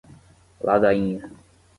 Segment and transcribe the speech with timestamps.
[0.65, 1.29] Ladainha